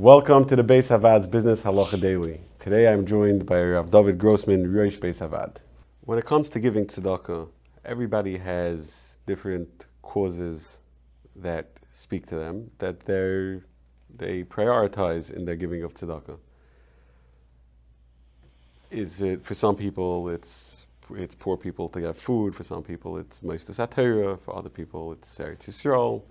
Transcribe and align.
Welcome 0.00 0.46
to 0.46 0.56
the 0.56 0.64
Beis 0.64 0.88
Havad's 0.88 1.26
Business 1.26 1.60
Halacha 1.60 2.00
Daily. 2.00 2.40
Today 2.58 2.88
I'm 2.88 3.04
joined 3.04 3.44
by 3.44 3.62
Rav 3.62 3.90
David 3.90 4.16
Grossman, 4.16 4.72
Rosh 4.72 4.96
Beis 4.96 5.18
Havad. 5.18 5.56
When 6.06 6.18
it 6.18 6.24
comes 6.24 6.48
to 6.50 6.58
giving 6.58 6.86
tzedakah, 6.86 7.46
everybody 7.84 8.38
has 8.38 9.18
different 9.26 9.88
causes 10.00 10.80
that 11.36 11.66
speak 11.90 12.24
to 12.28 12.36
them, 12.36 12.70
that 12.78 13.00
they 13.00 13.60
they 14.16 14.42
prioritize 14.44 15.30
in 15.30 15.44
their 15.44 15.56
giving 15.56 15.82
of 15.82 15.92
tzedakah. 15.92 16.38
Is 18.90 19.20
it 19.20 19.44
for 19.44 19.52
some 19.52 19.76
people 19.76 20.30
it's 20.30 20.86
it's 21.14 21.34
poor 21.34 21.58
people 21.58 21.90
to 21.90 22.00
get 22.00 22.16
food, 22.16 22.54
for 22.54 22.62
some 22.62 22.82
people 22.82 23.18
it's 23.18 23.42
Meister 23.42 23.74
Satira, 23.74 24.40
for 24.40 24.56
other 24.56 24.70
people 24.70 25.12
it's 25.12 25.36
Eretz 25.36 25.68
Yisrael. 25.68 26.22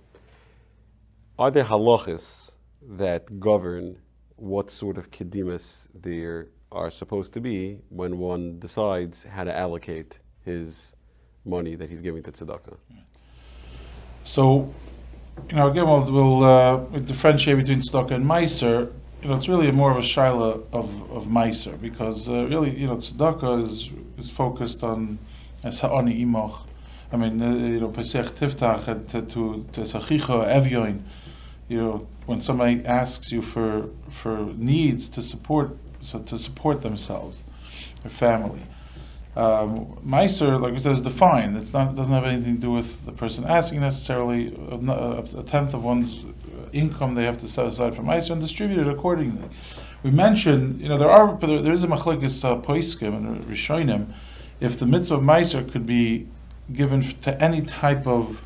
Are 1.38 1.52
there 1.52 1.62
halachas 1.62 2.54
that 2.82 3.40
govern 3.40 3.96
what 4.36 4.70
sort 4.70 4.96
of 4.96 5.10
kedimus 5.10 5.86
there 5.94 6.48
are 6.72 6.90
supposed 6.90 7.32
to 7.34 7.40
be 7.40 7.78
when 7.88 8.18
one 8.18 8.58
decides 8.58 9.24
how 9.24 9.44
to 9.44 9.56
allocate 9.56 10.18
his 10.44 10.94
money 11.44 11.74
that 11.74 11.90
he's 11.90 12.00
giving 12.00 12.22
to 12.22 12.32
tzedakah. 12.32 12.76
So, 14.24 14.72
you 15.48 15.56
know, 15.56 15.70
again, 15.70 15.86
we'll, 15.86 16.10
we'll, 16.10 16.44
uh, 16.44 16.76
differentiate 17.00 17.58
between 17.58 17.80
tzedakah 17.80 18.12
and 18.12 18.24
meiser. 18.24 18.92
You 19.22 19.28
know, 19.28 19.34
it's 19.34 19.48
really 19.48 19.70
more 19.70 19.90
of 19.90 19.98
a 19.98 20.00
shaila 20.00 20.64
of, 20.72 21.10
of 21.10 21.26
meiser 21.26 21.78
because 21.80 22.28
uh, 22.28 22.46
really, 22.46 22.70
you 22.78 22.86
know, 22.86 22.96
tzedakah 22.96 23.62
is 23.62 23.90
is 24.18 24.30
focused 24.30 24.82
on 24.82 25.18
as 25.64 25.80
ha'ani 25.80 26.24
imoch. 26.24 26.60
I 27.12 27.16
mean, 27.16 27.42
uh, 27.42 27.50
you 27.50 27.80
know, 27.80 27.88
pesach 27.88 28.26
tiftach 28.36 28.84
to 29.08 29.22
to 29.22 29.66
to 29.72 29.80
sachicha 29.80 30.46
evyoin 30.48 31.02
you 31.70 31.80
know, 31.80 32.06
when 32.26 32.42
somebody 32.42 32.84
asks 32.84 33.30
you 33.30 33.42
for 33.42 33.88
for 34.10 34.36
needs 34.56 35.08
to 35.10 35.22
support 35.22 35.70
so 36.02 36.18
to 36.18 36.38
support 36.38 36.82
themselves, 36.82 37.44
their 38.02 38.10
family. 38.10 38.62
Um, 39.36 39.96
Meiser, 40.04 40.60
like 40.60 40.72
we 40.72 40.80
said, 40.80 40.92
is 40.92 41.00
defined. 41.00 41.56
It's 41.56 41.72
not 41.72 41.94
doesn't 41.94 42.12
have 42.12 42.24
anything 42.24 42.56
to 42.56 42.60
do 42.60 42.72
with 42.72 43.06
the 43.06 43.12
person 43.12 43.44
asking 43.44 43.80
necessarily. 43.80 44.52
A, 44.72 45.38
a 45.38 45.42
tenth 45.44 45.72
of 45.72 45.84
one's 45.84 46.24
income 46.72 47.14
they 47.14 47.24
have 47.24 47.38
to 47.38 47.48
set 47.48 47.66
aside 47.66 47.94
for 47.94 48.02
Meiser 48.02 48.30
and 48.32 48.40
distribute 48.40 48.80
it 48.80 48.88
accordingly. 48.88 49.48
We 50.02 50.10
mentioned, 50.10 50.80
you 50.80 50.88
know, 50.88 50.98
there 50.98 51.10
are 51.10 51.38
there 51.38 51.72
is 51.72 51.84
a 51.84 51.86
machlekes 51.86 52.44
uh, 52.44 52.60
poiskim 52.60 53.14
and 53.16 53.44
rishonim. 53.44 54.12
If 54.58 54.80
the 54.80 54.86
mitzvah 54.86 55.14
of 55.14 55.22
Meiser 55.22 55.70
could 55.70 55.86
be 55.86 56.26
given 56.72 57.02
to 57.20 57.40
any 57.40 57.62
type 57.62 58.08
of 58.08 58.40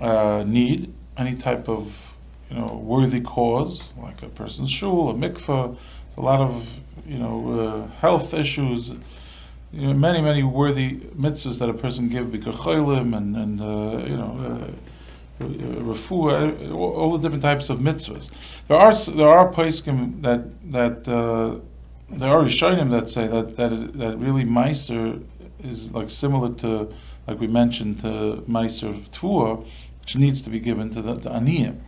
uh, 0.00 0.42
need, 0.44 0.92
any 1.16 1.36
type 1.36 1.68
of 1.68 2.11
you 2.52 2.58
know, 2.58 2.74
worthy 2.84 3.20
cause, 3.20 3.94
like 3.96 4.22
a 4.22 4.28
person's 4.28 4.70
shul, 4.70 5.08
a 5.08 5.14
mikveh, 5.14 5.76
a 6.18 6.20
lot 6.20 6.40
of, 6.40 6.66
you 7.06 7.16
know, 7.16 7.60
uh, 7.60 8.00
health 8.00 8.34
issues, 8.34 8.90
you 9.72 9.86
know, 9.86 9.94
many, 9.94 10.20
many 10.20 10.42
worthy 10.42 10.96
mitzvahs 11.18 11.58
that 11.60 11.70
a 11.70 11.74
person 11.74 12.10
give, 12.10 12.26
bikur 12.26 12.52
cholim 12.52 13.16
and, 13.16 13.34
and 13.36 13.60
uh, 13.60 14.06
you 14.06 14.16
know, 14.16 14.70
uh, 15.40 15.44
refuah, 15.44 16.74
all 16.74 17.16
the 17.16 17.22
different 17.22 17.42
types 17.42 17.70
of 17.70 17.78
mitzvahs. 17.78 18.30
There 18.68 18.76
are 18.76 18.94
there 18.94 19.28
are 19.28 19.50
poskim 19.50 20.20
that 20.20 20.42
that 20.70 21.08
uh, 21.08 21.58
there 22.10 22.28
are 22.28 22.44
rishonim 22.44 22.90
that 22.90 23.08
say 23.08 23.26
that 23.28 23.56
that 23.56 23.98
that 23.98 24.18
really 24.18 24.44
meiser 24.44 25.24
is 25.64 25.90
like 25.92 26.10
similar 26.10 26.52
to 26.56 26.92
like 27.26 27.40
we 27.40 27.46
mentioned 27.46 28.00
to 28.00 28.44
meiser 28.46 28.90
of 28.90 29.64
which 30.00 30.16
needs 30.16 30.42
to 30.42 30.50
be 30.50 30.60
given 30.60 30.90
to 30.90 31.00
the, 31.00 31.14
the 31.14 31.30
aniyim. 31.30 31.80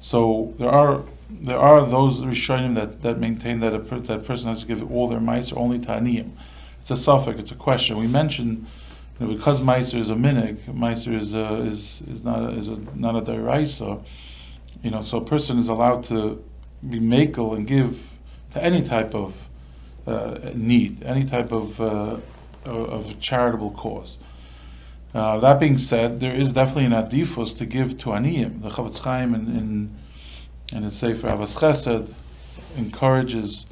So 0.00 0.54
there 0.58 0.70
are 0.70 1.02
there 1.30 1.58
are 1.58 1.84
those 1.84 2.18
Rishonim 2.20 2.74
that, 2.76 3.02
that 3.02 3.18
maintain 3.18 3.60
that 3.60 3.74
a 3.74 3.80
per, 3.80 4.00
that 4.00 4.24
person 4.24 4.48
has 4.48 4.60
to 4.60 4.66
give 4.66 4.90
all 4.90 5.08
their 5.08 5.20
mice 5.20 5.52
only 5.52 5.78
to 5.80 5.88
aniyim. 5.88 6.30
It's 6.80 6.90
a 6.90 6.96
suffix. 6.96 7.38
It's 7.38 7.50
a 7.50 7.54
question. 7.54 7.98
We 7.98 8.06
mentioned 8.06 8.66
you 9.20 9.26
know, 9.26 9.34
because 9.34 9.60
meiser 9.60 9.98
is 9.98 10.10
a 10.10 10.14
minig, 10.14 10.58
meiser 10.66 11.14
is 11.14 11.34
a, 11.34 11.62
is 11.64 12.02
is 12.10 12.24
not 12.24 12.42
a, 12.42 12.48
is 12.56 12.68
a, 12.68 12.76
not 12.94 13.16
a 13.16 13.20
deraisa. 13.20 14.02
You 14.82 14.90
know, 14.90 15.02
so 15.02 15.18
a 15.18 15.24
person 15.24 15.58
is 15.58 15.68
allowed 15.68 16.04
to 16.04 16.42
be 16.88 17.00
makel 17.00 17.56
and 17.56 17.66
give 17.66 18.00
to 18.52 18.62
any 18.62 18.82
type 18.82 19.14
of 19.14 19.34
uh, 20.06 20.38
need, 20.54 21.02
any 21.02 21.24
type 21.24 21.52
of 21.52 21.80
uh, 21.80 22.16
of 22.64 23.18
charitable 23.20 23.72
cause. 23.72 24.18
Uh, 25.14 25.38
that 25.40 25.58
being 25.58 25.78
said, 25.78 26.20
there 26.20 26.34
is 26.34 26.52
definitely 26.52 26.84
an 26.84 26.92
adifus 26.92 27.56
to 27.56 27.64
give 27.64 27.98
to 27.98 28.10
aniyim. 28.10 28.60
The 28.60 28.68
Chofetz 28.68 28.98
Chaim 28.98 29.34
in, 29.34 29.46
in, 29.56 29.96
in 30.76 30.82
his 30.82 30.96
Sefer 30.96 31.28
Ahavas 31.28 31.56
Chesed 31.56 32.12
encourages 32.76 33.64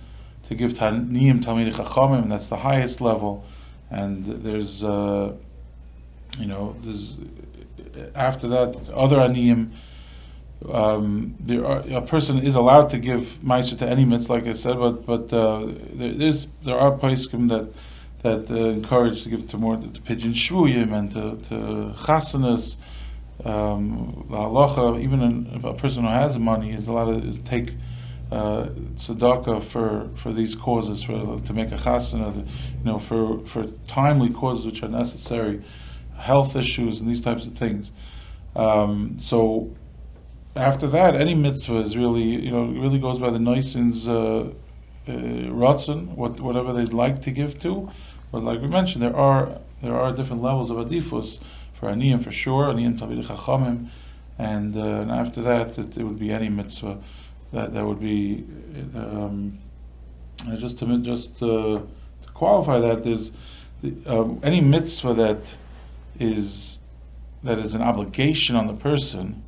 to 0.49 0.55
give 0.55 0.75
to 0.79 0.85
aniyim 0.85 1.45
Talmidei 1.45 1.75
Chachamim, 1.75 2.23
and 2.23 2.33
that's 2.33 2.47
the 2.47 2.57
highest 2.57 3.01
level. 3.01 3.45
And 3.91 4.25
there's, 4.25 4.83
uh, 4.83 5.35
you 6.39 6.47
know, 6.47 6.75
there's 6.83 7.19
after 8.15 8.49
that 8.49 8.89
other 8.95 9.19
aniyim. 9.19 9.73
Um, 10.73 11.37
there 11.39 11.67
are, 11.67 11.85
a 11.91 12.01
person 12.01 12.39
is 12.39 12.55
allowed 12.55 12.89
to 12.91 12.99
give 12.99 13.39
meiser 13.45 13.79
to 13.79 13.89
any 13.89 14.07
mitzvah, 14.07 14.33
like 14.33 14.47
I 14.47 14.53
said, 14.53 14.79
but 14.79 15.05
but 15.05 15.33
uh, 15.33 15.67
there 15.93 16.33
there 16.65 16.79
are 16.79 16.93
poskim 16.93 17.51
that 17.51 17.71
that 18.27 18.51
uh, 18.51 18.55
encourage 18.81 19.23
to 19.23 19.29
give 19.31 19.49
to 19.49 19.57
more 19.59 19.77
to 19.77 20.01
pidyon 20.07 20.35
shvuyim 20.35 20.93
and 20.99 21.11
to, 21.13 21.49
to 21.49 21.55
chasanas. 22.07 22.77
Um, 23.45 24.27
halacha, 24.31 25.01
even 25.03 25.21
a 25.63 25.75
person 25.75 26.03
who 26.05 26.09
has 26.09 26.39
money 26.39 26.73
is 26.73 26.89
allowed 26.89 27.23
to 27.23 27.39
take 27.43 27.75
uh, 28.33 28.67
tzedakah 28.95 29.63
for, 29.71 30.09
for 30.21 30.33
these 30.33 30.55
causes, 30.55 31.03
for 31.05 31.41
to 31.49 31.53
make 31.53 31.71
a 31.71 31.77
chasana, 31.77 32.35
you 32.37 32.85
know, 32.85 32.99
for, 32.99 33.45
for 33.47 33.67
timely 33.87 34.31
causes 34.31 34.67
which 34.67 34.83
are 34.83 34.89
necessary, 34.89 35.63
health 36.17 36.57
issues 36.57 37.01
and 37.01 37.09
these 37.09 37.21
types 37.21 37.47
of 37.47 37.55
things. 37.55 37.93
Um, 38.57 39.19
so 39.21 39.71
after 40.57 40.87
that, 40.89 41.15
any 41.15 41.35
mitzvah 41.35 41.81
is 41.81 41.97
really, 41.97 42.25
you 42.47 42.51
know, 42.51 42.65
really 42.65 42.99
goes 42.99 43.19
by 43.19 43.31
the 43.31 43.39
Noisin's 43.39 44.09
uh, 44.09 44.51
uh, 45.07 45.13
ratzon, 45.63 46.09
what, 46.17 46.41
whatever 46.41 46.73
they'd 46.73 46.93
like 46.93 47.23
to 47.23 47.31
give 47.31 47.61
to. 47.61 47.91
But 48.33 48.43
like 48.43 48.61
we 48.61 48.69
mentioned, 48.69 49.03
there 49.03 49.17
are 49.17 49.59
there 49.83 49.95
are 49.95 50.13
different 50.13 50.43
levels 50.43 50.71
of 50.71 50.77
adifus 50.79 51.39
for 51.79 51.89
aniyim 51.89 52.23
for 52.23 52.33
sure, 52.33 52.65
aniyim 52.65 52.99
tavid 52.99 53.25
chachamim, 53.27 53.89
and, 54.39 54.77
uh, 54.77 54.81
and 54.81 55.11
after 55.11 55.43
that 55.43 55.79
it, 55.79 55.97
it, 55.97 56.05
would 56.05 56.19
be 56.19 56.31
any 56.31 56.49
mitzvah 56.49 56.99
that 57.53 57.75
that 57.75 57.85
would 57.85 58.01
be 58.01 58.45
um, 58.95 59.59
just 60.59 60.79
to 60.79 60.99
just 60.99 61.43
uh, 61.43 61.81
to 62.23 62.29
qualify 62.35 62.79
that 62.79 63.07
is 63.07 63.33
um, 64.07 64.41
any 64.43 64.61
mitzvah 64.61 65.15
that 65.15 65.55
is 66.19 66.79
that 67.43 67.59
is 67.59 67.75
an 67.75 67.83
obligation 67.83 68.57
on 68.57 68.67
the 68.67 68.75
person 68.75 69.43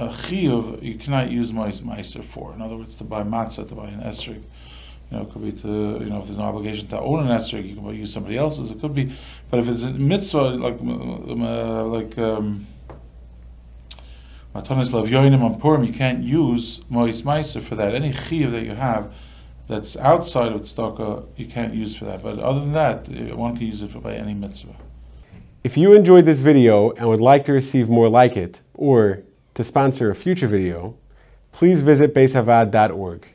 a 0.00 0.08
chiyuv 0.08 0.82
you 0.82 0.94
cannot 0.94 1.30
use 1.30 1.52
meiser 1.52 2.24
for. 2.24 2.54
In 2.54 2.62
other 2.62 2.76
words, 2.76 2.94
to 2.96 3.04
buy 3.04 3.22
matzah, 3.22 3.68
to 3.68 3.74
buy 3.74 3.88
an 3.88 4.00
esrog. 4.00 4.42
You 5.10 5.16
know, 5.16 5.22
it 5.24 5.32
could 5.32 5.42
be 5.42 5.52
to 5.62 5.68
you 6.00 6.10
know 6.10 6.20
if 6.20 6.26
there's 6.26 6.38
an 6.38 6.44
obligation 6.44 6.86
to 6.88 7.00
own 7.00 7.26
an 7.26 7.36
esrog, 7.36 7.68
you 7.68 7.74
can 7.74 7.94
use 7.94 8.12
somebody 8.12 8.36
else's. 8.36 8.70
It 8.70 8.80
could 8.80 8.94
be, 8.94 9.12
but 9.50 9.58
if 9.60 9.68
it's 9.68 9.82
a 9.82 9.90
mitzvah 9.90 10.50
like 10.50 10.78
uh, 10.80 11.84
like 11.84 12.16
um, 12.18 12.66
matanis 14.54 14.90
lavyoinim 14.90 15.42
on 15.42 15.60
purim, 15.60 15.82
you 15.82 15.92
can't 15.92 16.22
use 16.22 16.80
mois 16.88 17.22
meiser 17.22 17.62
for 17.62 17.74
that. 17.74 17.94
Any 17.94 18.12
chiyuv 18.12 18.52
that 18.52 18.62
you 18.62 18.74
have 18.74 19.12
that's 19.66 19.96
outside 19.96 20.52
of 20.52 20.62
tzedakah, 20.62 21.26
you 21.36 21.46
can't 21.46 21.74
use 21.74 21.96
for 21.96 22.04
that. 22.04 22.22
But 22.22 22.38
other 22.38 22.60
than 22.60 22.72
that, 22.72 23.08
one 23.36 23.56
can 23.56 23.66
use 23.66 23.82
it 23.82 23.90
for 23.90 24.00
by 24.00 24.14
any 24.14 24.34
mitzvah. 24.34 24.74
If 25.62 25.76
you 25.76 25.92
enjoyed 25.92 26.24
this 26.24 26.40
video 26.40 26.92
and 26.92 27.08
would 27.08 27.20
like 27.20 27.44
to 27.46 27.52
receive 27.52 27.88
more 27.88 28.08
like 28.08 28.36
it, 28.36 28.60
or 28.74 29.22
to 29.54 29.64
sponsor 29.64 30.10
a 30.10 30.14
future 30.14 30.46
video, 30.46 30.96
please 31.52 31.82
visit 31.82 32.14
beishavad.org. 32.14 33.26